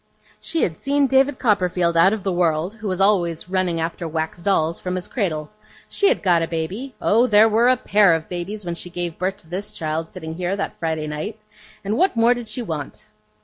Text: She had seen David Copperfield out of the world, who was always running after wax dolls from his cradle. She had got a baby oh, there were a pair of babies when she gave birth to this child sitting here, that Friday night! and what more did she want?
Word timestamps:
She 0.39 0.63
had 0.63 0.79
seen 0.79 1.05
David 1.05 1.37
Copperfield 1.37 1.95
out 1.95 2.11
of 2.11 2.23
the 2.23 2.31
world, 2.33 2.73
who 2.73 2.87
was 2.87 2.99
always 2.99 3.47
running 3.49 3.79
after 3.79 4.07
wax 4.07 4.41
dolls 4.41 4.79
from 4.79 4.95
his 4.95 5.07
cradle. 5.07 5.51
She 5.89 6.07
had 6.07 6.23
got 6.23 6.41
a 6.41 6.47
baby 6.47 6.95
oh, 6.99 7.27
there 7.27 7.47
were 7.47 7.69
a 7.69 7.77
pair 7.77 8.15
of 8.15 8.27
babies 8.27 8.65
when 8.65 8.73
she 8.73 8.89
gave 8.89 9.19
birth 9.19 9.37
to 9.37 9.47
this 9.47 9.73
child 9.73 10.11
sitting 10.11 10.33
here, 10.33 10.55
that 10.55 10.79
Friday 10.79 11.05
night! 11.05 11.37
and 11.85 11.97
what 11.97 12.15
more 12.15 12.33
did 12.33 12.47
she 12.47 12.63
want? 12.63 13.03